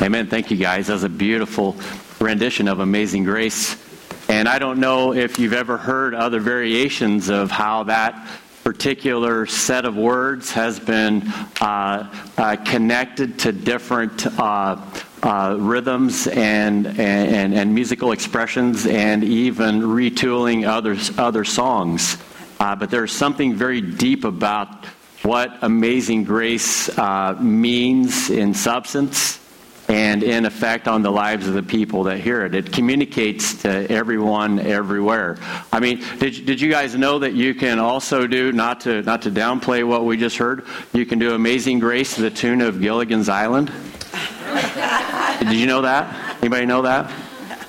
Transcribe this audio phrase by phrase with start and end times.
[0.00, 0.28] Amen.
[0.28, 0.86] Thank you, guys.
[0.86, 1.74] That's a beautiful
[2.20, 3.76] rendition of Amazing Grace.
[4.28, 8.28] And I don't know if you've ever heard other variations of how that
[8.62, 11.26] particular set of words has been
[11.60, 14.80] uh, uh, connected to different uh,
[15.24, 22.18] uh rhythms and, and, and, musical expressions and even retooling other, other songs.
[22.60, 24.86] Uh, but there's something very deep about
[25.22, 29.40] what Amazing Grace uh, means in substance
[29.88, 32.54] and in effect on the lives of the people that hear it.
[32.54, 35.38] It communicates to everyone everywhere.
[35.72, 39.22] I mean, did, did you guys know that you can also do, not to, not
[39.22, 42.80] to downplay what we just heard, you can do Amazing Grace to the tune of
[42.80, 43.72] Gilligan's Island?
[45.40, 46.36] did you know that?
[46.42, 47.10] Anybody know that?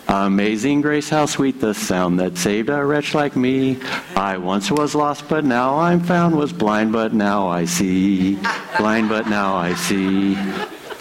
[0.07, 3.77] Amazing grace, how sweet the sound that saved a wretch like me.
[4.15, 8.39] I once was lost, but now I'm found, was blind, but now I see.
[8.79, 10.35] Blind, but now I see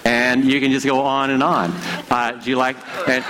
[0.09, 1.71] and you can just go on and on.
[2.11, 2.77] Uh, do you like?
[3.07, 3.23] And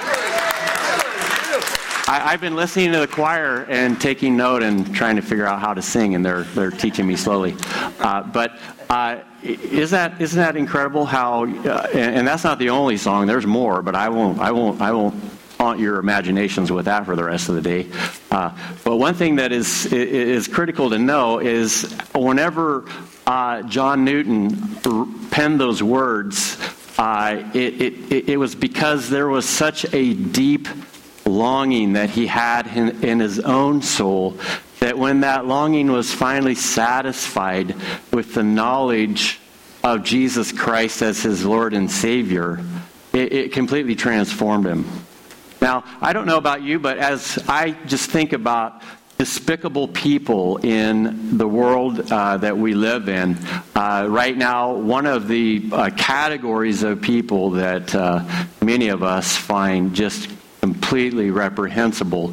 [2.07, 5.61] I, have been listening to the choir and taking note and trying to figure out
[5.61, 7.57] how to sing, and they're they're teaching me slowly.
[7.99, 11.05] Uh, but uh, is that isn't that incredible?
[11.05, 13.27] How uh, and, and, that's not the only song.
[13.27, 15.21] There's more, but I won't I won't I won't
[15.59, 17.91] haunt your imaginations with that for the rest of the day.
[18.31, 22.85] Uh, but one thing that is is critical to know is whenever
[23.29, 24.51] uh, John Newton
[25.31, 26.57] penned those words,
[26.97, 30.67] uh, it, it, it, was because there was such a deep
[31.27, 34.39] longing that he had in, in his own soul
[34.81, 37.77] that when that longing was finally satisfied
[38.15, 39.39] with the knowledge
[39.85, 42.59] of Jesus Christ as his Lord and Savior,
[43.13, 44.87] it, it completely transformed him.
[45.61, 48.83] Now, I don't know about you, but as I just think about
[49.19, 53.37] despicable people in the world uh, that we live in.
[53.75, 58.25] Uh, right now, one of the uh, categories of people that uh,
[58.63, 62.33] many of us find just completely reprehensible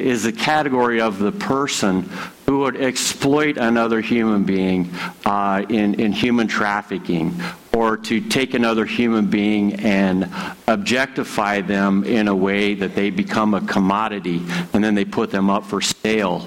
[0.00, 2.08] is the category of the person
[2.46, 4.90] who would exploit another human being
[5.24, 7.34] uh, in, in human trafficking
[7.74, 10.28] or to take another human being and
[10.68, 15.48] objectify them in a way that they become a commodity and then they put them
[15.48, 16.46] up for sale.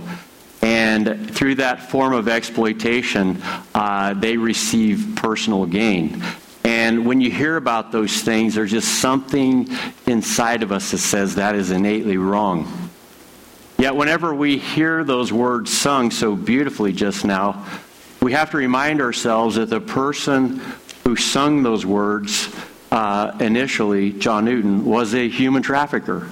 [0.62, 3.42] And through that form of exploitation,
[3.74, 6.24] uh, they receive personal gain.
[6.64, 9.70] And when you hear about those things, there's just something
[10.08, 12.85] inside of us that says that is innately wrong.
[13.86, 17.68] Yet, whenever we hear those words sung so beautifully just now,
[18.20, 20.60] we have to remind ourselves that the person
[21.04, 22.50] who sung those words
[22.90, 26.28] uh, initially, John Newton, was a human trafficker.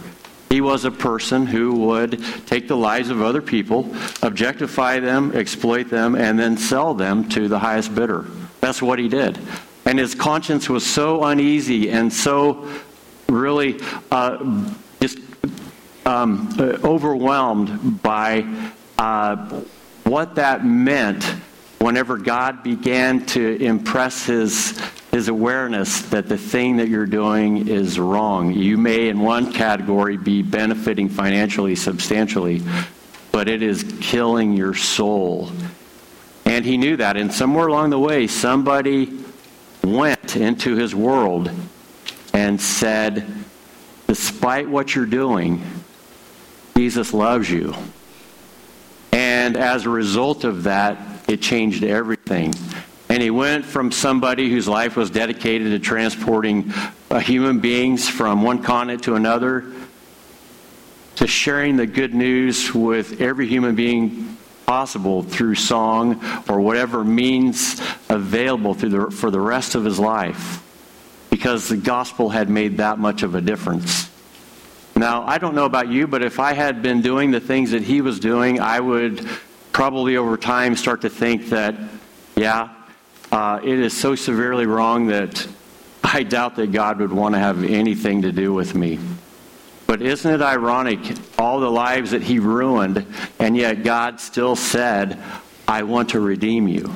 [0.49, 5.91] He was a person who would take the lives of other people, objectify them, exploit
[5.91, 8.25] them, and then sell them to the highest bidder.
[8.61, 9.37] That's what he did.
[9.85, 12.67] And his conscience was so uneasy and so
[13.29, 13.79] really
[14.11, 14.65] uh,
[16.05, 18.45] um, uh, overwhelmed by
[18.97, 19.61] uh,
[20.03, 21.23] what that meant
[21.79, 24.79] whenever God began to impress his,
[25.11, 28.53] his awareness that the thing that you're doing is wrong.
[28.53, 32.61] You may, in one category, be benefiting financially substantially,
[33.31, 35.51] but it is killing your soul.
[36.45, 37.17] And he knew that.
[37.17, 39.19] And somewhere along the way, somebody
[39.83, 41.51] went into his world
[42.33, 43.25] and said,
[44.07, 45.63] Despite what you're doing,
[46.75, 47.73] Jesus loves you.
[49.11, 50.97] And as a result of that,
[51.27, 52.53] it changed everything.
[53.09, 56.73] And he went from somebody whose life was dedicated to transporting
[57.11, 59.65] uh, human beings from one continent to another
[61.15, 66.19] to sharing the good news with every human being possible through song
[66.49, 67.79] or whatever means
[68.09, 70.63] available the, for the rest of his life
[71.29, 74.09] because the gospel had made that much of a difference.
[74.95, 77.81] Now, I don't know about you, but if I had been doing the things that
[77.81, 79.27] he was doing, I would
[79.71, 81.75] probably over time start to think that,
[82.35, 82.69] yeah,
[83.31, 85.47] uh, it is so severely wrong that
[86.03, 88.99] I doubt that God would want to have anything to do with me.
[89.87, 90.99] But isn't it ironic,
[91.39, 93.05] all the lives that he ruined,
[93.39, 95.19] and yet God still said,
[95.67, 96.93] I want to redeem you.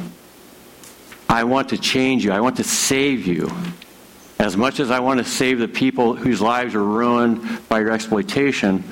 [1.27, 2.31] I want to change you.
[2.31, 3.51] I want to save you.
[4.39, 7.91] As much as I want to save the people whose lives are ruined by your
[7.91, 8.83] exploitation,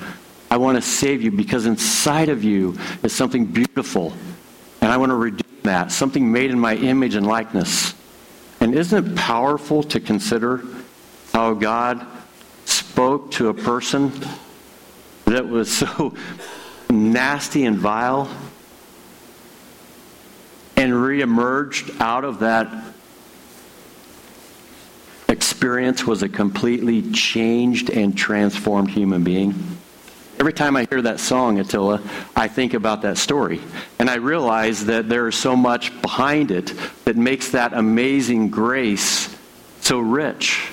[0.50, 4.12] I want to save you because inside of you is something beautiful.
[4.80, 7.94] And I want to redeem that, something made in my image and likeness.
[8.60, 10.62] And isn't it powerful to consider
[11.32, 12.06] how God
[12.64, 14.12] spoke to a person
[15.26, 16.14] that was so
[16.90, 18.28] nasty and vile
[20.76, 22.68] and reemerged out of that
[25.36, 29.54] experience was a completely changed and transformed human being.
[30.40, 32.00] Every time I hear that song, Attila,
[32.34, 33.60] I think about that story.
[33.98, 36.72] And I realize that there is so much behind it
[37.04, 39.34] that makes that amazing grace
[39.82, 40.70] so rich.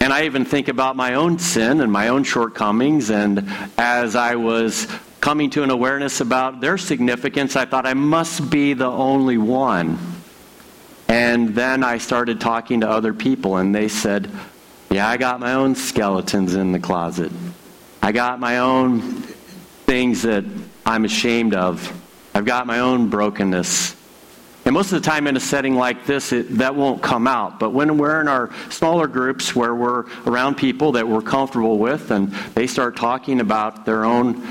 [0.00, 3.10] And I even think about my own sin and my own shortcomings.
[3.10, 4.86] And as I was
[5.20, 9.98] coming to an awareness about their significance, I thought I must be the only one.
[11.08, 14.30] And then I started talking to other people, and they said,
[14.90, 17.32] Yeah, I got my own skeletons in the closet.
[18.02, 19.00] I got my own
[19.86, 20.44] things that
[20.84, 21.92] I'm ashamed of.
[22.34, 23.96] I've got my own brokenness.
[24.64, 27.58] And most of the time in a setting like this, it, that won't come out.
[27.58, 32.10] But when we're in our smaller groups where we're around people that we're comfortable with
[32.10, 34.46] and they start talking about their own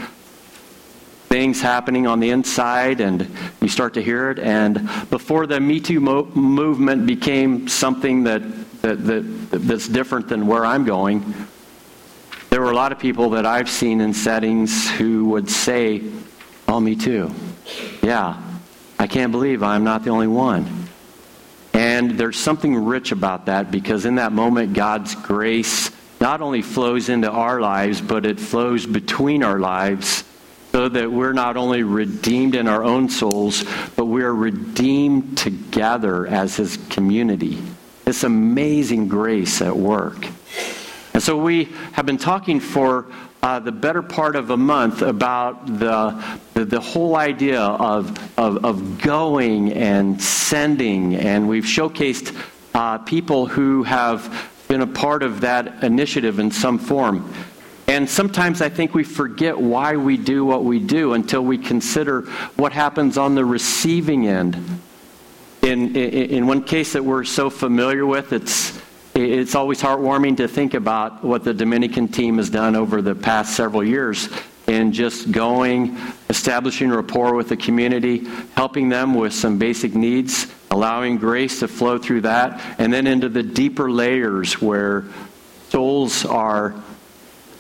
[1.27, 3.29] things happening on the inside and
[3.62, 4.39] you start to hear it.
[4.39, 8.41] And before the Me Too mo- movement became something that,
[8.81, 9.21] that, that,
[9.51, 11.33] that's different than where I'm going,
[12.50, 16.01] there were a lot of people that I've seen in settings who would say,
[16.68, 17.33] Oh, me too.
[18.01, 18.41] Yeah,
[19.00, 20.88] I can't believe I'm not the only one.
[21.73, 27.09] And there's something rich about that because in that moment, God's grace not only flows
[27.09, 30.23] into our lives, but it flows between our lives
[30.77, 33.65] so that we're not only redeemed in our own souls,
[33.95, 37.57] but we're redeemed together as His community.
[38.06, 40.27] This amazing grace at work.
[41.15, 41.63] And so we
[41.94, 43.07] have been talking for
[43.41, 48.63] uh, the better part of a month about the, the, the whole idea of, of,
[48.63, 51.15] of, going and sending.
[51.15, 52.39] And we've showcased
[52.75, 57.33] uh, people who have been a part of that initiative in some form.
[57.88, 62.24] And sometimes I think we forget why we do what we do until we consider
[62.57, 64.81] what happens on the receiving end.
[65.62, 68.80] In, in, one case that we're so familiar with, it's
[69.16, 73.56] it's always heartwarming to think about what the Dominican team has done over the past
[73.56, 74.30] several years
[74.68, 75.98] in just going,
[76.30, 81.98] establishing rapport with the community, helping them with some basic needs, allowing grace to flow
[81.98, 85.06] through that, and then into the deeper layers where
[85.69, 86.75] souls are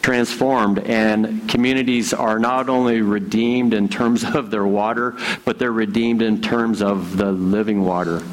[0.07, 6.21] transformed and communities are not only redeemed in terms of their water, but they're redeemed
[6.21, 8.23] in terms of the living water.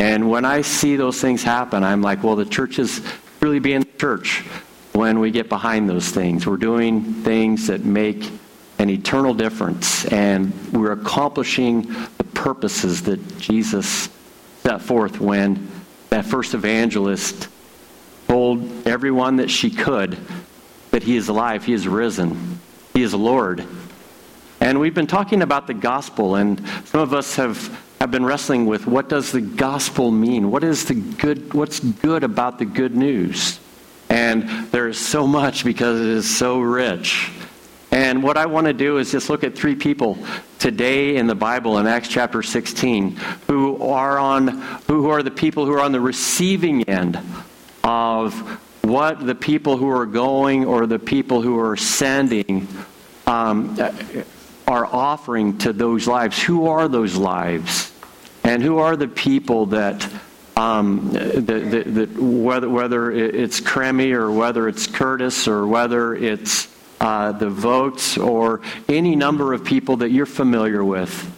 [0.00, 3.00] And when I see those things happen, I'm like, well, the church is
[3.38, 4.40] really being the church
[4.92, 6.48] when we get behind those things.
[6.48, 8.28] We're doing things that make
[8.80, 11.82] an eternal difference, and we're accomplishing
[12.18, 14.08] the purposes that Jesus
[14.64, 15.68] set forth when
[16.10, 17.46] that first evangelist
[18.26, 20.18] told everyone that she could
[20.92, 22.60] that he is alive, he is risen,
[22.94, 23.66] he is Lord.
[24.60, 28.66] And we've been talking about the gospel, and some of us have have been wrestling
[28.66, 30.50] with what does the gospel mean?
[30.50, 33.60] What is the good what's good about the good news?
[34.08, 37.30] And there is so much because it is so rich.
[37.92, 40.18] And what I want to do is just look at three people
[40.58, 43.16] today in the Bible in Acts chapter 16
[43.46, 44.48] who are on
[44.88, 47.18] who are the people who are on the receiving end
[47.84, 48.60] of
[48.92, 52.68] what the people who are going or the people who are sending
[53.26, 53.78] um,
[54.68, 56.42] are offering to those lives.
[56.42, 57.90] Who are those lives?
[58.44, 60.06] And who are the people that,
[60.56, 66.68] um, that, that, that whether, whether it's Cremy or whether it's Curtis or whether it's
[67.00, 71.32] uh, the votes or any number of people that you're familiar with,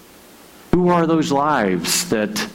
[0.72, 2.48] who are those lives that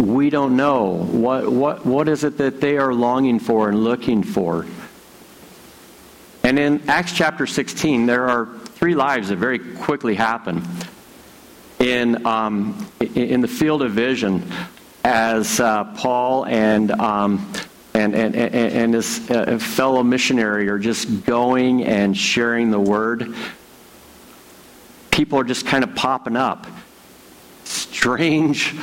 [0.00, 0.92] we don't know?
[0.92, 4.66] What, what, what is it that they are longing for and looking for?
[6.42, 10.62] And in Acts chapter 16, there are three lives that very quickly happen
[11.78, 14.42] in, um, in the field of vision
[15.04, 17.50] as uh, Paul and, um,
[17.94, 23.34] and, and, and his uh, fellow missionary are just going and sharing the word.
[25.10, 26.66] People are just kind of popping up.
[27.64, 28.74] Strange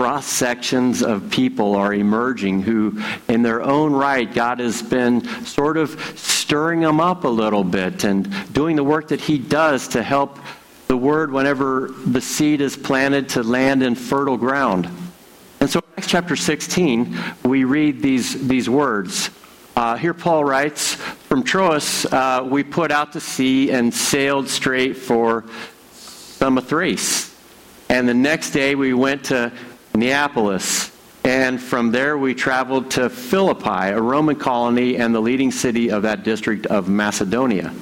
[0.00, 5.76] cross sections of people are emerging who, in their own right, God has been sort
[5.76, 10.02] of stirring them up a little bit and doing the work that He does to
[10.02, 10.38] help
[10.86, 14.88] the word whenever the seed is planted to land in fertile ground.
[15.60, 17.14] And so in Acts chapter 16,
[17.44, 19.28] we read these, these words.
[19.76, 24.96] Uh, here Paul writes, From Troas uh, we put out to sea and sailed straight
[24.96, 25.44] for
[25.92, 27.26] Samothrace.
[27.90, 29.52] And the next day we went to
[29.94, 30.96] Neapolis.
[31.24, 36.02] And from there we traveled to Philippi, a Roman colony and the leading city of
[36.02, 37.72] that district of Macedonia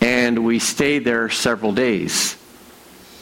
[0.00, 2.36] and we stayed there several days.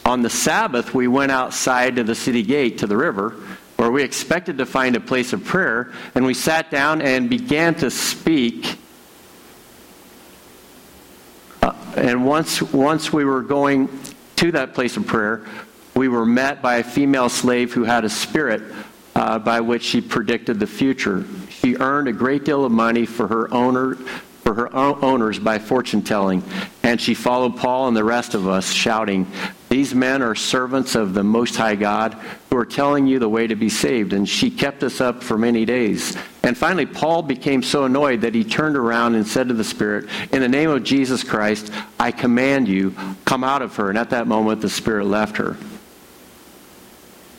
[0.05, 3.35] On the Sabbath, we went outside to the city gate to the river,
[3.75, 7.75] where we expected to find a place of prayer, and we sat down and began
[7.75, 8.77] to speak.
[11.61, 13.89] Uh, and once, once we were going
[14.37, 15.45] to that place of prayer,
[15.95, 18.63] we were met by a female slave who had a spirit
[19.15, 21.25] uh, by which she predicted the future.
[21.49, 23.97] She earned a great deal of money for her owner
[24.49, 26.41] for her owners by fortune telling.
[26.81, 29.27] And she followed Paul and the rest of us, shouting,
[29.69, 32.15] These men are servants of the Most High God
[32.49, 34.11] who are telling you the way to be saved.
[34.11, 36.17] And she kept us up for many days.
[36.41, 40.09] And finally, Paul became so annoyed that he turned around and said to the Spirit,
[40.31, 43.89] In the name of Jesus Christ, I command you, come out of her.
[43.89, 45.57] And at that moment, the Spirit left her.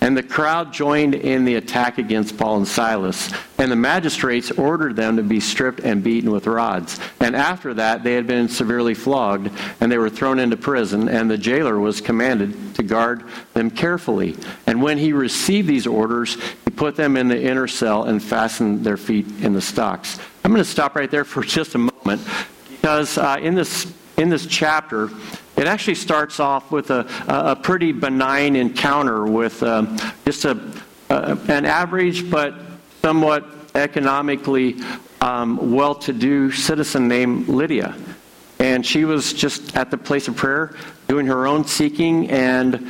[0.00, 3.32] And the crowd joined in the attack against Paul and Silas.
[3.58, 7.00] And the magistrates ordered them to be stripped and beaten with rods.
[7.20, 9.50] And after that, they had been severely flogged,
[9.80, 13.24] and they were thrown into prison, and the jailer was commanded to guard
[13.54, 14.36] them carefully.
[14.66, 18.84] And when he received these orders, he put them in the inner cell and fastened
[18.84, 20.20] their feet in the stocks.
[20.44, 22.22] I'm going to stop right there for just a moment,
[22.70, 25.10] because uh, in, this, in this chapter,
[25.58, 30.58] it actually starts off with a, a pretty benign encounter with um, just a,
[31.10, 32.54] an average but
[33.02, 34.76] somewhat economically
[35.20, 37.96] um, well to do citizen named Lydia.
[38.60, 40.74] And she was just at the place of prayer
[41.08, 42.88] doing her own seeking and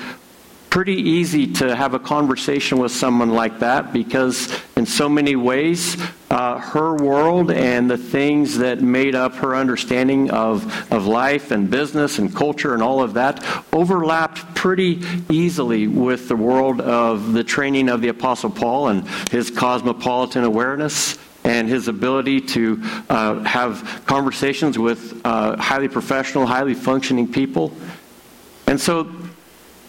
[0.71, 5.97] pretty easy to have a conversation with someone like that because, in so many ways,
[6.31, 11.71] uh, her world and the things that made up her understanding of, of life and
[11.71, 17.45] business and culture and all of that overlapped pretty easily with the world of the
[17.45, 24.03] training of the Apostle Paul and his cosmopolitan awareness and his ability to uh, have
[24.07, 27.73] conversations with uh, highly professional, highly functioning people.
[28.67, 29.11] And so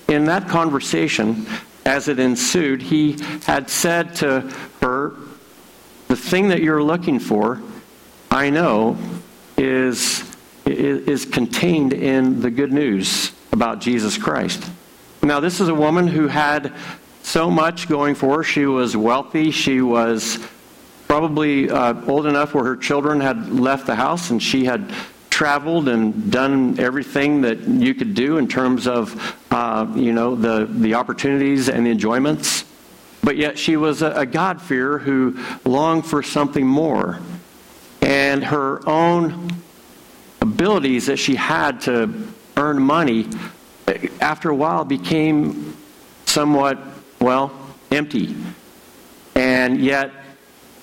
[0.09, 1.45] in that conversation,
[1.85, 4.41] as it ensued, he had said to
[4.81, 5.13] her,
[6.07, 7.61] The thing that you're looking for,
[8.31, 8.97] I know,
[9.57, 10.23] is,
[10.65, 14.69] is contained in the good news about Jesus Christ.
[15.21, 16.73] Now, this is a woman who had
[17.23, 18.43] so much going for her.
[18.43, 19.51] She was wealthy.
[19.51, 20.39] She was
[21.07, 24.93] probably uh, old enough where her children had left the house and she had
[25.39, 30.65] traveled and done everything that you could do in terms of, uh, you know, the,
[30.65, 32.65] the opportunities and the enjoyments.
[33.23, 37.19] But yet she was a, a God-fearer who longed for something more.
[38.01, 39.49] And her own
[40.41, 42.27] abilities that she had to
[42.57, 43.25] earn money,
[44.19, 45.73] after a while, became
[46.25, 46.77] somewhat,
[47.21, 47.53] well,
[47.91, 48.35] empty.
[49.35, 50.11] And yet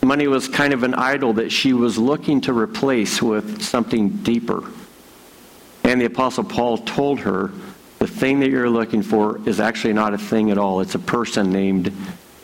[0.07, 4.63] Money was kind of an idol that she was looking to replace with something deeper.
[5.83, 7.51] And the Apostle Paul told her,
[7.99, 10.81] the thing that you're looking for is actually not a thing at all.
[10.81, 11.93] It's a person named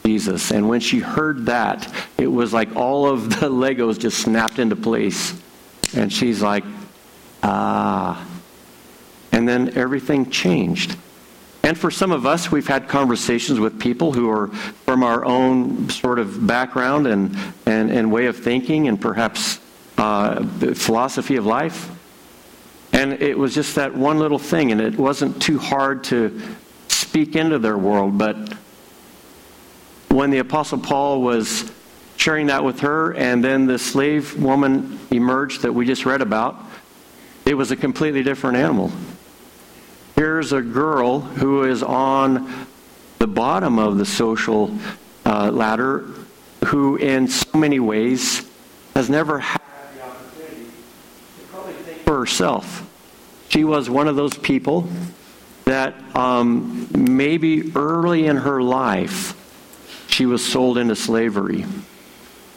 [0.05, 0.51] Jesus.
[0.51, 1.89] And when she heard that,
[2.19, 5.41] it was like all of the Legos just snapped into place.
[5.95, 6.65] And she's like,
[7.45, 8.27] ah.
[9.31, 10.97] And then everything changed.
[11.73, 14.49] And for some of us, we've had conversations with people who are
[14.85, 19.59] from our own sort of background and, and, and way of thinking and perhaps
[19.97, 21.91] uh, philosophy of life.
[22.93, 26.43] And it was just that one little thing, and it wasn't too hard to
[26.89, 28.19] speak into their world.
[28.19, 28.53] But
[30.11, 31.73] when the Apostle Paul was
[32.19, 36.55] sharing that with her, and then the slave woman emerged that we just read about,
[37.47, 38.93] it was a completely different animal.
[40.15, 42.67] Here's a girl who is on
[43.19, 44.77] the bottom of the social
[45.25, 46.09] uh, ladder
[46.67, 48.49] who, in so many ways,
[48.95, 49.61] has never had
[49.95, 52.89] the opportunity to probably think for herself.
[53.49, 54.89] She was one of those people
[55.65, 59.39] that um, maybe early in her life
[60.09, 61.65] she was sold into slavery.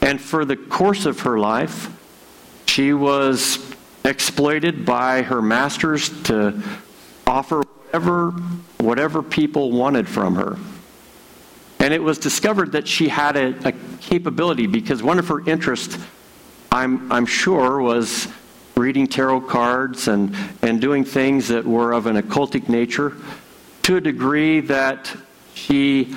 [0.02, 1.90] And for the course of her life,
[2.66, 3.60] she was
[4.04, 6.62] exploited by her masters to
[7.28, 8.32] offer whatever,
[8.78, 10.58] whatever people wanted from her.
[11.80, 15.98] And it was discovered that she had a, a capability because one of her interests,
[16.72, 18.28] I'm, I'm sure, was
[18.76, 23.16] reading tarot cards and, and doing things that were of an occultic nature
[23.84, 25.16] to a degree that
[25.54, 26.16] she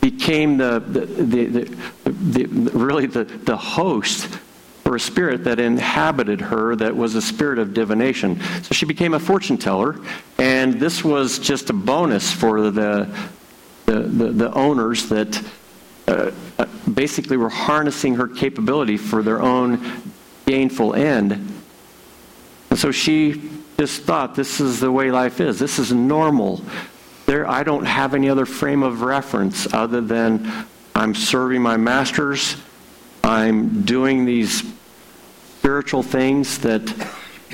[0.00, 4.28] became the, the, the, the, the really the, the host
[4.90, 8.40] for a spirit that inhabited her that was a spirit of divination.
[8.62, 10.00] So she became a fortune teller,
[10.36, 13.08] and this was just a bonus for the,
[13.86, 15.40] the, the, the owners that
[16.08, 19.80] uh, uh basically were harnessing her capability for their own
[20.46, 21.34] gainful end.
[22.70, 25.60] And so she just thought this is the way life is.
[25.60, 26.64] This is normal.
[27.26, 30.66] There, I don't have any other frame of reference other than
[30.96, 32.56] I'm serving my masters.
[33.22, 34.64] I'm doing these
[35.60, 36.88] spiritual things that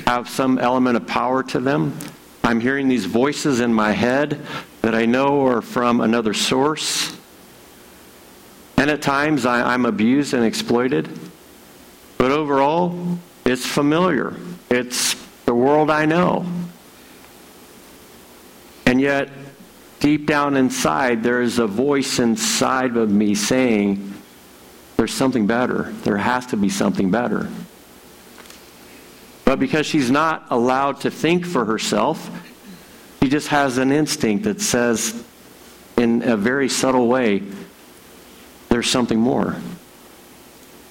[0.05, 1.93] have some element of power to them.
[2.41, 4.39] I'm hearing these voices in my head
[4.81, 7.17] that I know are from another source.
[8.77, 11.09] And at times I, am abused and exploited.
[12.17, 14.37] But overall, it's familiar.
[14.69, 16.45] It's the world I know.
[18.85, 19.29] And yet,
[19.99, 24.13] deep down inside, there is a voice inside of me saying,
[24.95, 25.91] there's something better.
[26.05, 27.49] There has to be something better.
[29.47, 32.29] But because she's not allowed to think for herself,
[33.23, 35.23] she just has an instinct that says,
[35.95, 37.43] in a very subtle way,
[38.67, 39.55] there's something more.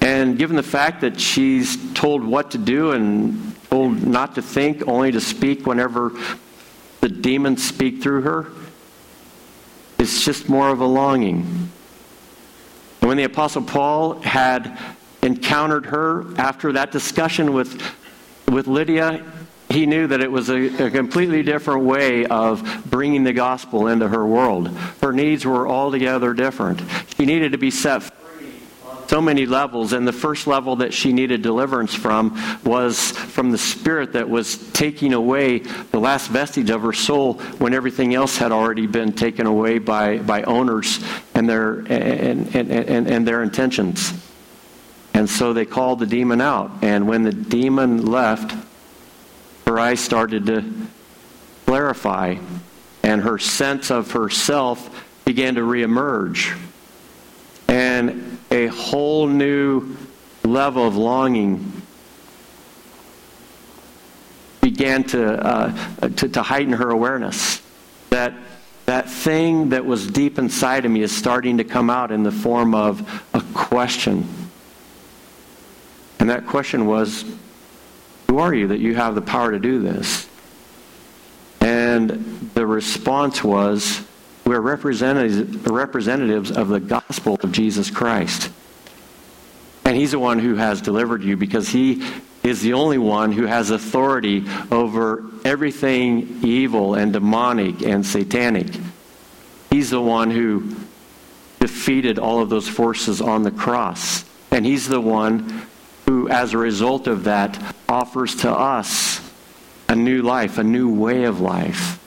[0.01, 4.87] And given the fact that she's told what to do and told not to think,
[4.87, 6.13] only to speak whenever
[7.01, 8.47] the demons speak through her,
[9.99, 11.69] it's just more of a longing.
[13.01, 14.79] And when the Apostle Paul had
[15.21, 17.79] encountered her after that discussion with,
[18.49, 19.23] with Lydia,
[19.69, 24.07] he knew that it was a, a, completely different way of bringing the gospel into
[24.07, 24.69] her world.
[25.01, 26.81] Her needs were altogether different.
[27.17, 28.53] She needed to be set free.
[29.07, 33.57] so many levels, and the first level that she needed deliverance from was from the
[33.57, 38.53] spirit that was taking away the last vestige of her soul when everything else had
[38.53, 41.03] already been taken away by, by owners
[41.35, 44.13] and their, and, and, and, and their intentions.
[45.17, 46.69] And so they called the demon out.
[46.83, 48.55] And when the demon left,
[49.65, 50.63] her eyes started to
[51.65, 52.35] clarify,
[53.01, 56.55] and her sense of herself began to reemerge.
[57.67, 59.97] And a whole new
[60.43, 61.81] level of longing
[64.61, 67.59] began to, uh, to, to heighten her awareness
[68.11, 68.35] that
[68.85, 72.31] that thing that was deep inside of me is starting to come out in the
[72.31, 74.36] form of a question.
[76.19, 77.23] And that question was,
[78.27, 80.27] Who are you that you have the power to do this?
[81.61, 84.05] And the response was,
[84.47, 88.49] we're representatives of the gospel of Jesus Christ.
[89.83, 92.01] And He's the one who has delivered you because He
[92.43, 98.67] is the only one who has authority over everything evil and demonic and satanic.
[99.69, 100.73] He's the one who
[101.59, 104.23] defeated all of those forces on the cross.
[104.51, 105.66] And He's the one
[106.07, 109.21] who, as a result of that, offers to us
[109.89, 111.99] a new life, a new way of life.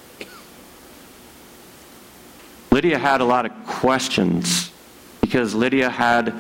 [2.71, 4.71] Lydia had a lot of questions
[5.21, 6.35] because Lydia had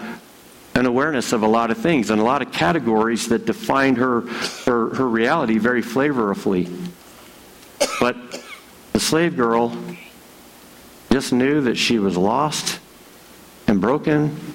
[0.74, 4.22] an awareness of a lot of things and a lot of categories that defined her,
[4.64, 6.90] her, her reality very flavorfully.
[8.00, 8.16] But
[8.92, 9.76] the slave girl
[11.10, 12.78] just knew that she was lost
[13.66, 14.54] and broken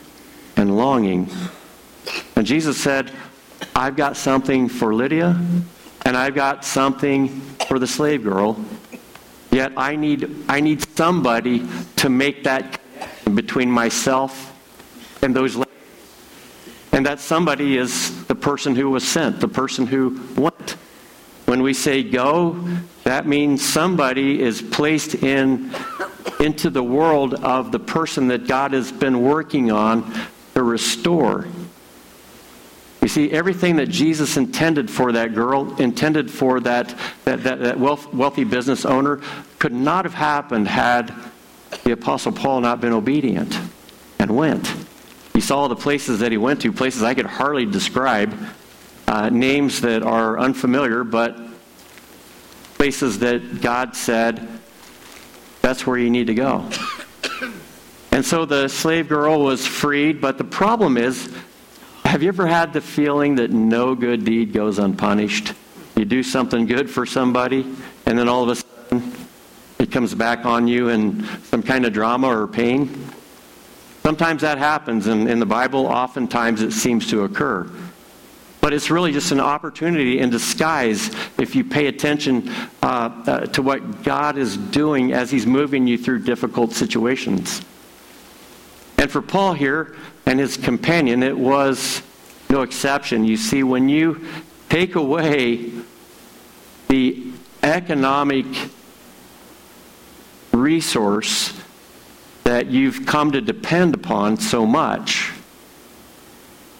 [0.56, 1.30] and longing.
[2.36, 3.12] And Jesus said,
[3.76, 5.40] I've got something for Lydia,
[6.06, 8.58] and I've got something for the slave girl,
[9.56, 11.66] Yet I need, I need somebody
[11.96, 14.52] to make that connection between myself
[15.22, 15.72] and those ladies.
[16.92, 20.72] And that somebody is the person who was sent, the person who went.
[21.46, 22.68] When we say go,
[23.06, 25.72] that means somebody is placed in
[26.42, 30.14] into the world of the person that God has been working on
[30.54, 31.48] to restore.
[33.06, 37.80] You see, everything that Jesus intended for that girl, intended for that, that, that, that
[37.80, 39.22] wealth, wealthy business owner,
[39.60, 41.14] could not have happened had
[41.84, 43.60] the Apostle Paul not been obedient
[44.18, 44.74] and went.
[45.34, 48.36] He saw the places that he went to, places I could hardly describe,
[49.08, 51.40] uh, names that are unfamiliar, but
[52.80, 54.48] places that God said,
[55.62, 56.68] that's where you need to go.
[58.12, 61.30] And so the slave girl was freed, but the problem is
[62.06, 65.54] have you ever had the feeling that no good deed goes unpunished?
[65.98, 67.66] You do something good for somebody,
[68.06, 69.14] and then all of a sudden
[69.80, 73.06] it comes back on you in some kind of drama or pain?
[74.04, 77.70] Sometimes that happens, and in the Bible, oftentimes it seems to occur.
[78.62, 82.50] But it's really just an opportunity in disguise if you pay attention
[82.82, 87.62] uh, uh, to what God is doing as He's moving you through difficult situations.
[89.06, 92.02] And for Paul here and his companion, it was
[92.50, 93.24] no exception.
[93.24, 94.26] You see, when you
[94.68, 95.72] take away
[96.88, 97.28] the
[97.62, 98.48] economic
[100.52, 101.54] resource
[102.46, 105.32] that you've come to depend upon so much,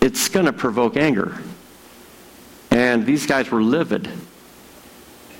[0.02, 1.38] it's going to provoke anger.
[2.72, 4.10] And these guys were livid.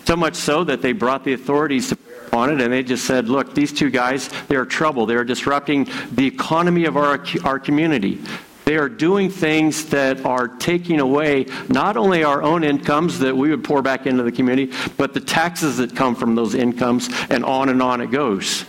[0.06, 1.96] So much so that they brought the authorities to
[2.36, 5.06] on it and they just said, look, these two guys, they're trouble.
[5.06, 8.22] They're disrupting the economy of our, our community.
[8.66, 13.52] They are doing things that are taking away not only our own incomes that we
[13.52, 17.46] would pour back into the community, but the taxes that come from those incomes, and
[17.46, 18.66] on and on it goes.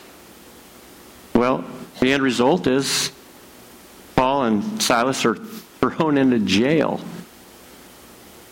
[1.35, 1.65] Well,
[2.01, 3.11] the end result is
[4.17, 7.01] Paul and Silas are thrown into jail.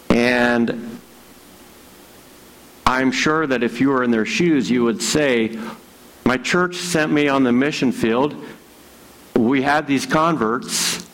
[0.08, 0.93] And
[2.86, 5.58] I'm sure that if you were in their shoes, you would say,
[6.24, 8.34] My church sent me on the mission field.
[9.34, 11.06] We had these converts,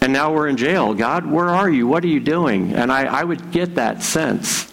[0.00, 0.94] and now we're in jail.
[0.94, 1.86] God, where are you?
[1.86, 2.72] What are you doing?
[2.74, 4.72] And I, I would get that sense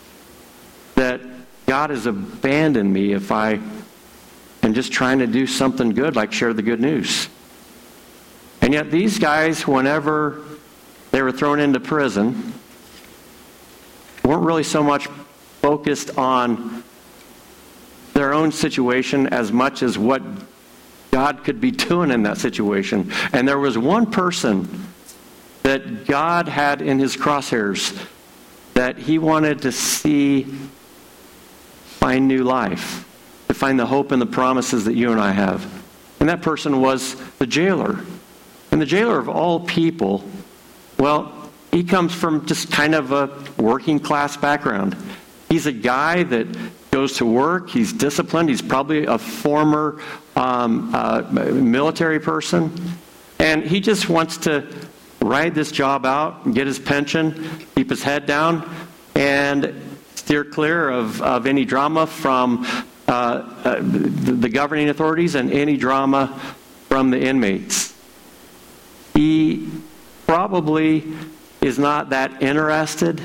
[0.95, 1.21] that
[1.65, 3.59] God has abandoned me if I
[4.63, 7.29] am just trying to do something good, like share the good news.
[8.61, 10.43] And yet, these guys, whenever
[11.11, 12.53] they were thrown into prison,
[14.23, 15.07] weren't really so much
[15.61, 16.83] focused on
[18.13, 20.21] their own situation as much as what
[21.11, 23.11] God could be doing in that situation.
[23.33, 24.87] And there was one person
[25.63, 28.05] that God had in his crosshairs
[28.73, 30.43] that he wanted to see
[31.99, 33.05] find new life,
[33.47, 35.65] to find the hope and the promises that you and I have.
[36.19, 37.99] And that person was the jailer.
[38.71, 40.23] And the jailer of all people,
[40.97, 43.29] well, he comes from just kind of a
[43.61, 44.95] working class background.
[45.49, 46.47] He's a guy that
[46.91, 47.69] goes to work.
[47.69, 48.49] He's disciplined.
[48.49, 49.99] He's probably a former
[50.35, 52.71] um, uh, military person.
[53.39, 54.67] And he just wants to
[55.21, 58.69] ride this job out get his pension, keep his head down,
[59.15, 59.73] and
[60.15, 62.65] steer clear of, of any drama from
[63.07, 66.39] uh, uh, the governing authorities and any drama
[66.87, 67.95] from the inmates.
[69.15, 69.69] He
[70.27, 71.11] probably
[71.61, 73.21] is not that interested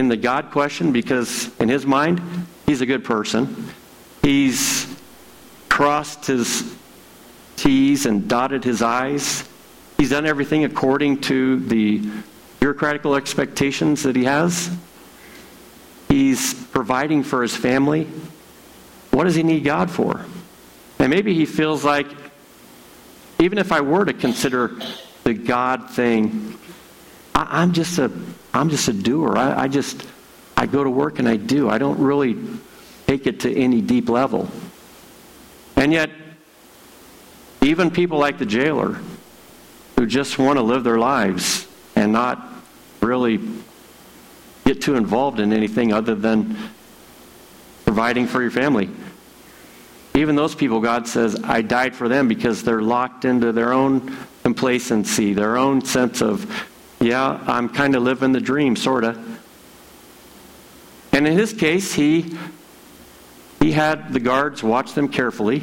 [0.00, 2.22] in the God question because, in his mind,
[2.64, 3.68] he's a good person.
[4.22, 4.86] He's
[5.68, 6.74] crossed his
[7.56, 9.46] T's and dotted his I's.
[9.98, 12.00] He's done everything according to the
[12.60, 14.74] bureaucratical expectations that he has.
[16.08, 18.04] He's providing for his family.
[19.10, 20.24] What does he need God for?
[20.98, 22.06] And maybe he feels like,
[23.38, 24.80] even if I were to consider
[25.24, 26.56] the God thing,
[27.34, 28.10] I, am just a
[28.52, 29.36] I'm just a doer.
[29.36, 30.06] I, I just,
[30.56, 31.68] I go to work and I do.
[31.68, 32.36] I don't really
[33.06, 34.48] take it to any deep level.
[35.76, 36.10] And yet,
[37.62, 38.98] even people like the jailer,
[39.96, 42.42] who just want to live their lives and not
[43.02, 43.38] really
[44.64, 46.56] get too involved in anything other than
[47.84, 48.88] providing for your family.
[50.14, 54.16] Even those people, God says, I died for them because they're locked into their own
[54.42, 56.69] complacency, their own sense of
[57.00, 59.16] yeah, I'm kind of living the dream, sort of.
[61.12, 62.36] And in his case, he
[63.60, 65.62] he had the guards watch them carefully,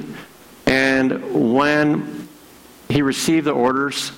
[0.65, 2.27] and when
[2.89, 4.11] he received the orders,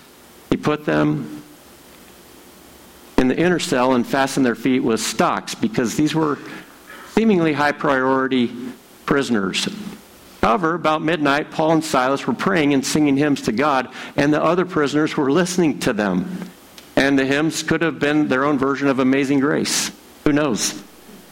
[0.49, 1.43] he put them
[3.17, 6.39] in the inner cell and fastened their feet with stocks because these were
[7.13, 8.51] seemingly high priority
[9.05, 9.67] prisoners.
[10.41, 14.41] However, about midnight, Paul and Silas were praying and singing hymns to God, and the
[14.41, 16.49] other prisoners were listening to them.
[16.99, 19.89] And the hymns could have been their own version of Amazing Grace.
[20.25, 20.83] Who knows?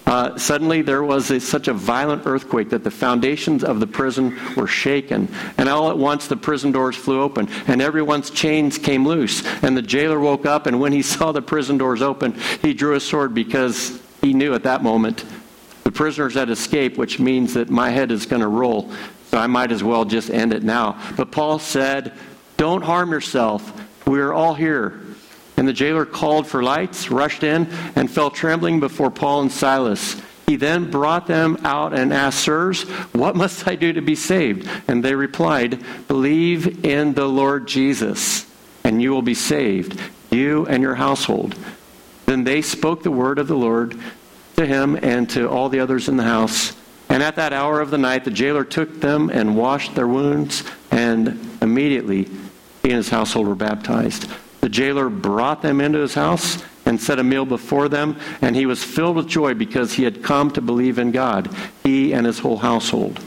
[0.06, 4.40] Uh, suddenly there was a, such a violent earthquake that the foundations of the prison
[4.56, 5.28] were shaken.
[5.58, 9.46] And all at once the prison doors flew open, and everyone's chains came loose.
[9.62, 12.96] And the jailer woke up, and when he saw the prison doors open, he drew
[12.96, 15.26] a sword because he knew at that moment
[15.84, 18.90] the prisoners had escaped, which means that my head is going to roll.
[19.32, 20.98] So I might as well just end it now.
[21.18, 22.14] But Paul said,
[22.56, 23.74] Don't harm yourself.
[24.08, 25.02] We're all here.
[25.58, 30.22] And the jailer called for lights, rushed in, and fell trembling before Paul and Silas.
[30.46, 34.70] He then brought them out and asked, Sirs, what must I do to be saved?
[34.88, 38.50] And they replied, Believe in the Lord Jesus,
[38.84, 40.00] and you will be saved,
[40.32, 41.56] you and your household.
[42.28, 44.00] Then they spoke the word of the Lord
[44.56, 46.74] to him and to all the others in the house.
[47.10, 50.64] And at that hour of the night, the jailer took them and washed their wounds,
[50.92, 52.24] and immediately
[52.84, 54.30] he and his household were baptized.
[54.68, 58.66] The jailer brought them into his house and set a meal before them, and he
[58.66, 61.50] was filled with joy because he had come to believe in God,
[61.86, 63.18] he and his whole household.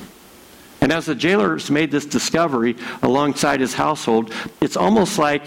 [0.82, 5.40] And as the jailers made this discovery alongside his household, it's almost like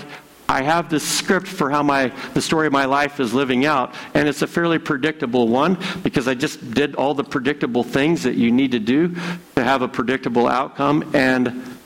[0.49, 3.93] I have this script for how my the story of my life is living out,
[4.15, 8.33] and it's a fairly predictable one because I just did all the predictable things that
[8.33, 9.09] you need to do
[9.57, 11.11] to have a predictable outcome.
[11.13, 11.77] And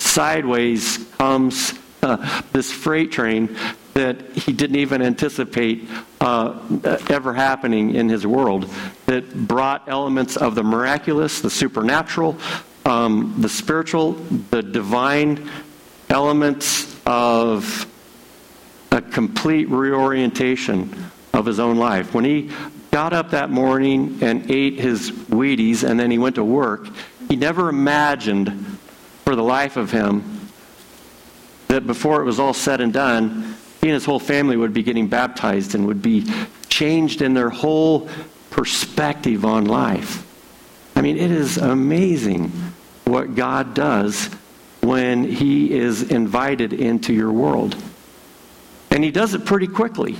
[0.00, 1.78] sideways comes
[2.52, 3.56] this freight train
[3.94, 5.88] that he didn't even anticipate
[6.20, 6.58] uh,
[7.08, 8.70] ever happening in his world
[9.06, 12.38] that brought elements of the miraculous, the supernatural,
[12.86, 14.12] um, the spiritual,
[14.50, 15.50] the divine
[16.10, 17.86] elements of
[18.92, 22.14] a complete reorientation of his own life.
[22.14, 22.50] When he
[22.90, 26.88] got up that morning and ate his Wheaties and then he went to work,
[27.28, 28.78] he never imagined
[29.24, 30.37] for the life of him
[31.78, 34.82] that before it was all said and done, he and his whole family would be
[34.82, 36.26] getting baptized and would be
[36.68, 38.08] changed in their whole
[38.50, 40.26] perspective on life.
[40.96, 42.48] I mean, it is amazing
[43.04, 44.26] what God does
[44.80, 47.76] when He is invited into your world.
[48.90, 50.16] And He does it pretty quickly.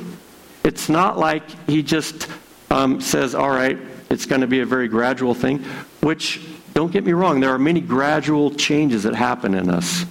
[0.62, 2.28] It's not like He just
[2.70, 3.76] um, says, all right,
[4.10, 5.64] it's going to be a very gradual thing,
[6.02, 6.40] which,
[6.74, 10.04] don't get me wrong, there are many gradual changes that happen in us.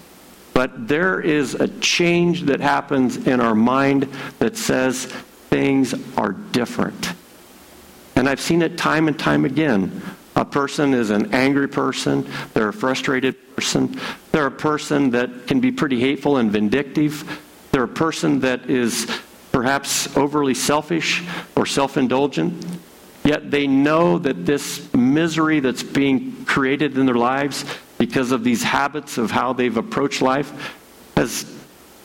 [0.58, 5.06] But there is a change that happens in our mind that says
[5.52, 7.14] things are different.
[8.16, 10.02] And I've seen it time and time again.
[10.36, 14.00] A person is an angry person, they're a frustrated person,
[14.32, 17.40] they're a person that can be pretty hateful and vindictive,
[17.72, 19.06] they're a person that is
[19.52, 21.24] perhaps overly selfish
[21.56, 22.66] or self indulgent.
[23.24, 27.64] Yet they know that this misery that's being created in their lives
[27.98, 30.76] because of these habits of how they've approached life
[31.16, 31.52] has,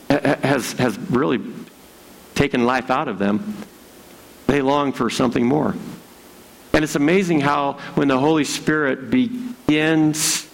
[0.08, 1.40] has, has really
[2.34, 3.56] taken life out of them.
[4.46, 5.74] They long for something more.
[6.72, 10.48] And it's amazing how, when the Holy Spirit begins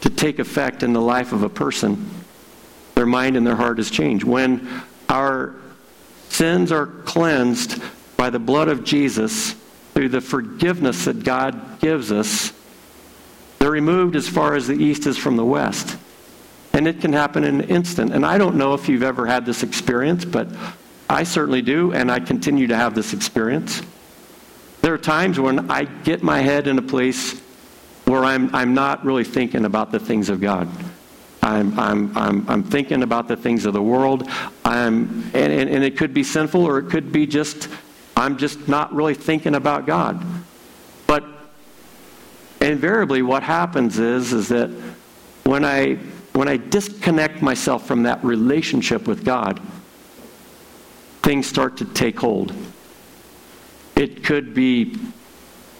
[0.00, 2.10] to take effect in the life of a person,
[2.94, 4.24] their mind and their heart is changed.
[4.24, 5.54] When our
[6.30, 7.82] sins are cleansed
[8.16, 9.54] by the blood of Jesus
[9.92, 12.52] through the forgiveness that God gives us,
[13.64, 15.96] they're removed as far as the east is from the west.
[16.74, 18.12] And it can happen in an instant.
[18.12, 20.48] And I don't know if you've ever had this experience, but
[21.08, 23.80] I certainly do, and I continue to have this experience.
[24.82, 27.40] There are times when I get my head in a place
[28.04, 30.68] where I'm, I'm not really thinking about the things of God.
[31.40, 34.28] I'm, I'm, I'm, I'm thinking about the things of the world.
[34.62, 37.70] I'm, and, and, and it could be sinful or it could be just,
[38.14, 40.22] I'm just not really thinking about God.
[42.64, 44.70] Invariably what happens is, is that
[45.44, 45.96] when I,
[46.32, 49.60] when I disconnect myself from that relationship with God,
[51.22, 52.54] things start to take hold.
[53.96, 54.96] It could be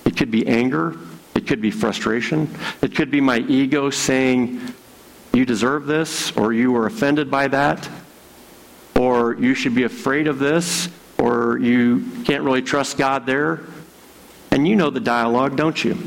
[0.05, 0.97] it could be anger,
[1.35, 2.49] it could be frustration,
[2.83, 4.61] it could be my ego saying
[5.33, 7.88] you deserve this or you were offended by that
[9.01, 13.61] or you should be afraid of this or you can't really trust God there.
[14.51, 15.99] And you know the dialogue, don't you?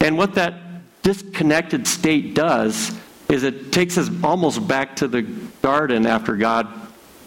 [0.00, 0.54] And what that
[1.02, 2.92] disconnected state does
[3.28, 6.68] is it takes us almost back to the garden after God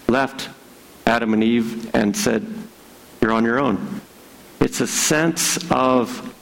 [0.07, 0.49] left
[1.05, 2.45] Adam and Eve and said,
[3.21, 4.01] You're on your own.
[4.59, 6.35] It's a sense of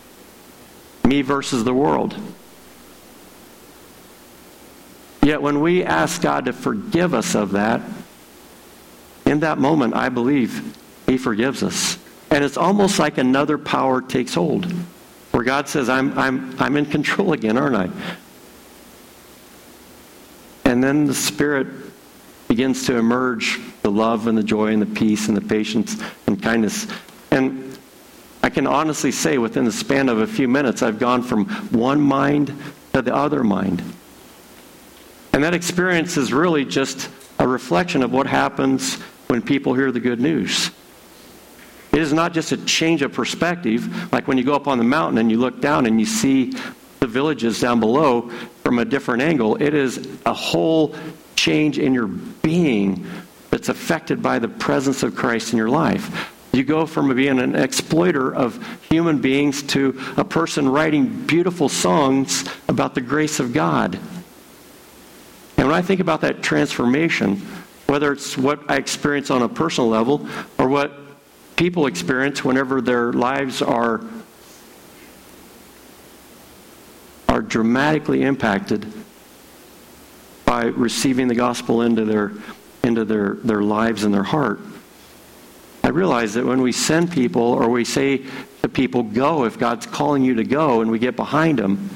[1.05, 2.15] me versus the world.
[5.23, 7.81] Yet when we ask God to forgive us of that,
[9.25, 11.97] in that moment, I believe He forgives us.
[12.31, 14.71] And it's almost like another power takes hold,
[15.31, 17.89] where God says, I'm, I'm, I'm in control again, aren't I?
[20.65, 21.67] And then the Spirit
[22.47, 26.41] begins to emerge the love and the joy and the peace and the patience and
[26.41, 26.87] kindness.
[27.31, 27.77] And
[28.41, 32.01] I can honestly say within the span of a few minutes, I've gone from one
[32.01, 32.53] mind
[32.93, 33.83] to the other mind.
[35.33, 38.95] And that experience is really just a reflection of what happens
[39.27, 40.71] when people hear the good news.
[41.91, 44.83] It is not just a change of perspective, like when you go up on the
[44.83, 46.53] mountain and you look down and you see
[46.99, 48.29] the villages down below
[48.63, 49.55] from a different angle.
[49.55, 50.95] It is a whole
[51.35, 53.07] change in your being
[53.49, 56.33] that's affected by the presence of Christ in your life.
[56.51, 62.43] You go from being an exploiter of human beings to a person writing beautiful songs
[62.67, 63.95] about the grace of God.
[65.57, 67.37] And when I think about that transformation,
[67.87, 71.08] whether it's what I experience on a personal level or what
[71.59, 73.99] people experience whenever their lives are
[77.27, 78.87] are dramatically impacted
[80.45, 82.31] by receiving the gospel into their
[82.83, 84.61] into their, their lives and their heart.
[85.83, 88.23] I realize that when we send people or we say
[88.61, 91.89] to people, go if God's calling you to go, and we get behind them,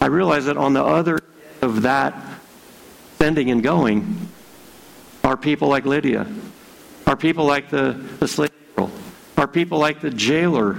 [0.00, 2.14] I realize that on the other end of that
[3.18, 4.28] sending and going
[5.22, 6.26] are people like Lydia,
[7.06, 8.50] are people like the, the slave
[9.40, 10.74] are people like the jailer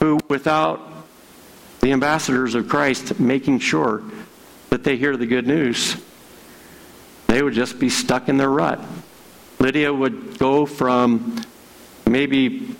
[0.00, 0.80] who, without
[1.80, 4.02] the ambassadors of Christ making sure
[4.70, 5.96] that they hear the good news,
[7.26, 8.80] they would just be stuck in their rut.
[9.58, 11.42] Lydia would go from
[12.06, 12.74] maybe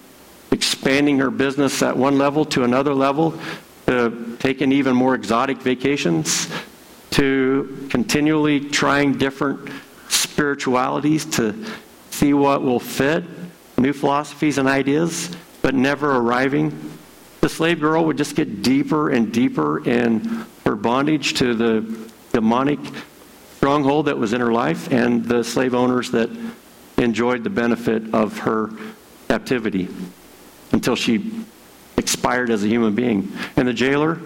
[0.52, 3.38] expanding her business at one level to another level,
[3.86, 6.48] to taking even more exotic vacations,
[7.10, 9.68] to continually trying different
[10.08, 11.66] spiritualities to
[12.10, 13.24] see what will fit,
[13.78, 15.30] new philosophies and ideas,
[15.62, 16.98] but never arriving.
[17.40, 22.80] The slave girl would just get deeper and deeper in her bondage to the demonic
[23.56, 26.30] stronghold that was in her life and the slave owners that
[26.98, 28.70] enjoyed the benefit of her
[29.28, 29.88] captivity
[30.72, 31.44] until she
[31.96, 33.32] expired as a human being.
[33.56, 34.20] And the jailer,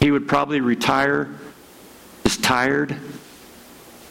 [0.00, 1.34] he would probably retire
[2.24, 2.96] just tired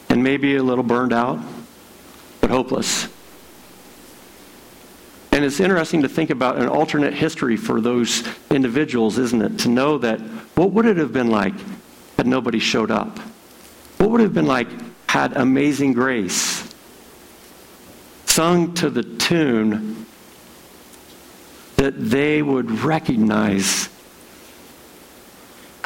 [0.10, 1.40] and maybe a little burned out,
[2.42, 3.08] but hopeless.
[5.36, 9.60] And it's interesting to think about an alternate history for those individuals, isn't it?
[9.60, 10.22] To know that
[10.56, 11.54] what would it have been like
[12.16, 13.20] had nobody showed up?
[13.98, 14.70] What would it have been like
[15.10, 16.74] had Amazing Grace
[18.28, 20.06] sung to the tune
[21.76, 23.90] that they would recognize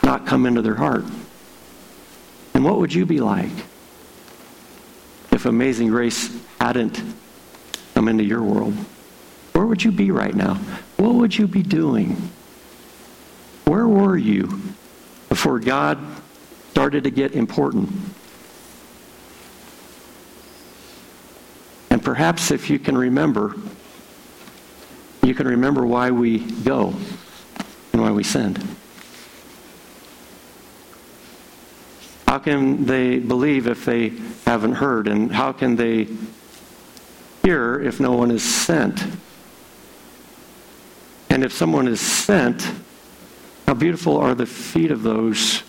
[0.04, 1.06] not come into their heart?
[2.54, 3.50] And what would you be like
[5.32, 7.02] if Amazing Grace hadn't
[7.96, 8.76] come into your world?
[9.60, 10.54] Where would you be right now?
[10.96, 12.16] What would you be doing?
[13.66, 14.62] Where were you
[15.28, 16.00] before God
[16.72, 17.92] started to get important?
[21.90, 23.54] And perhaps if you can remember,
[25.24, 26.94] you can remember why we go
[27.92, 28.66] and why we send.
[32.30, 34.14] How can they believe if they
[34.46, 35.10] haven't heard?
[35.10, 36.08] And how can they
[37.44, 39.04] hear if no one is sent?
[41.40, 42.70] And if someone is sent,
[43.66, 45.64] how beautiful are the feet of those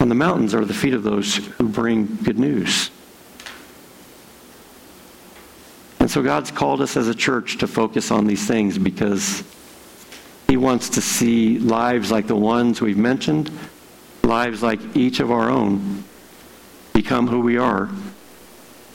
[0.00, 2.90] on the mountains, are the feet of those who bring good news.
[6.00, 9.44] And so God's called us as a church to focus on these things because
[10.48, 13.50] He wants to see lives like the ones we've mentioned,
[14.22, 16.04] lives like each of our own,
[16.94, 17.90] become who we are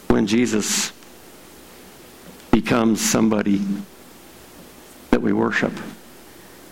[0.08, 0.92] when Jesus
[2.50, 3.62] becomes somebody
[5.20, 5.74] that we worship.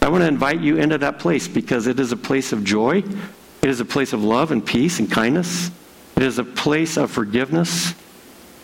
[0.01, 2.99] I want to invite you into that place because it is a place of joy.
[2.99, 5.69] It is a place of love and peace and kindness.
[6.15, 7.91] It is a place of forgiveness.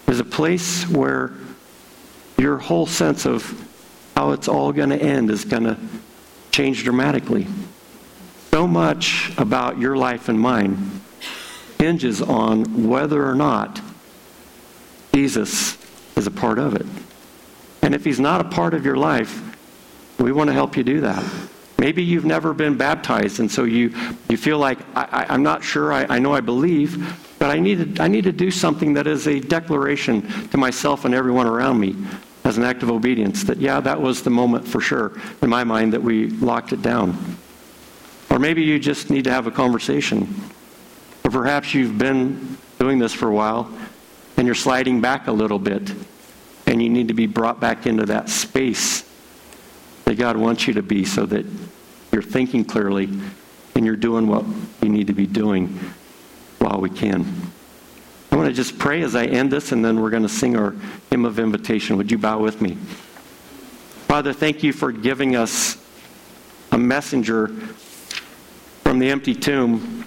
[0.08, 1.34] It is a place where
[2.38, 3.44] your whole sense of
[4.16, 5.78] how it's all going to end is going to
[6.52, 7.46] change dramatically.
[8.52, 11.02] So much about your life and mine
[11.78, 13.82] hinges on whether or not
[15.14, 15.78] Jesus
[16.16, 16.86] is a part of it.
[17.82, 19.53] And if he's not a part of your life,
[20.20, 21.24] we want to help you do that.
[21.78, 23.94] Maybe you've never been baptized, and so you,
[24.30, 27.96] you feel like, I, am not sure, I, I know I believe, but I need,
[27.96, 31.80] to, I need to do something that is a declaration to myself and everyone around
[31.80, 31.96] me
[32.46, 35.64] as an act of obedience that, yeah, that was the moment for sure in my
[35.64, 37.18] mind that we locked it down.
[38.30, 40.34] Or maybe you just need to have a conversation.
[41.26, 43.70] Or perhaps you've been doing this for a while
[44.38, 45.94] and you're sliding back a little bit
[46.66, 49.04] and you need to be brought back into that space
[50.06, 51.46] that God wants you to be so that
[52.12, 53.10] you're thinking clearly
[53.76, 54.46] and you're doing what
[54.82, 55.80] you need to be doing
[56.60, 57.26] while we can.
[58.32, 60.56] I want to just pray as I end this, and then we're going to sing
[60.56, 60.76] our
[61.10, 61.98] hymn of invitation.
[61.98, 62.78] Would you bow with me?
[64.08, 65.78] Father, thank you for giving us
[66.72, 67.50] a messenger
[68.84, 70.06] from the empty tomb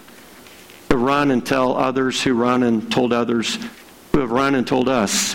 [0.89, 3.59] to run and tell others who run and told others
[4.13, 5.35] who have run and told us.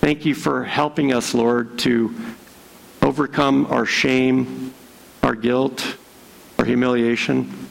[0.00, 2.14] Thank you for helping us, Lord, to
[3.08, 4.74] overcome our shame,
[5.22, 5.96] our guilt,
[6.58, 7.68] our humiliation,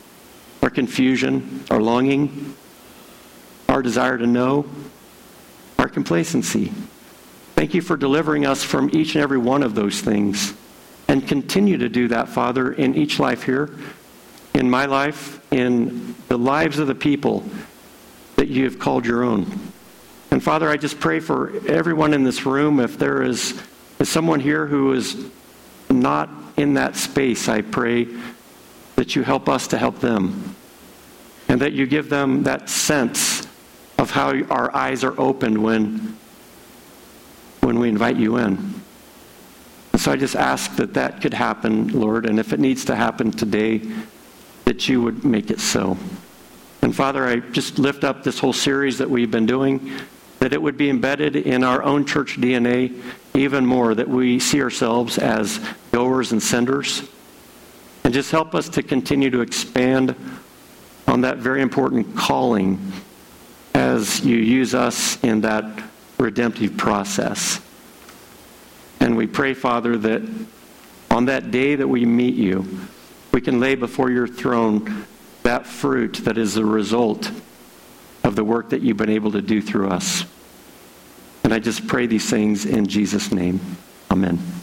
[0.64, 2.56] our confusion, our longing
[3.70, 4.66] our desire to know,
[5.78, 6.72] our complacency.
[7.54, 10.56] Thank you for delivering us from each and every one of those things.
[11.08, 13.70] And continue to do that, Father, in each life here,
[14.56, 17.44] in my life, in the lives of the people
[18.36, 19.46] that you have called your own.
[20.32, 23.62] And Father, I just pray for everyone in this room, if there is,
[24.00, 25.30] is someone here who is
[25.90, 28.08] not in that space, I pray
[28.96, 30.56] that you help us to help them.
[31.50, 33.48] And that you give them that sense
[33.98, 36.18] of how our eyes are opened when,
[37.62, 38.82] when we invite you in.
[39.94, 42.96] And so I just ask that that could happen, Lord, and if it needs to
[42.96, 43.82] happen today,
[44.66, 45.98] that you would make it so.
[46.82, 49.92] And Father, I just lift up this whole series that we've been doing
[50.40, 53.02] that it would be embedded in our own church DNA
[53.38, 55.60] even more, that we see ourselves as
[55.92, 57.04] goers and senders.
[58.04, 60.16] And just help us to continue to expand
[61.08, 62.92] on that very important calling
[63.74, 65.84] as you use us in that
[66.18, 67.62] redemptive process.
[69.00, 70.22] And we pray, Father, that
[71.12, 72.66] on that day that we meet you,
[73.32, 75.06] we can lay before your throne
[75.44, 77.32] that fruit that is the result
[78.24, 80.26] of the work that you've been able to do through us.
[81.48, 83.62] And I just pray these things in Jesus' name.
[84.12, 84.57] Amen.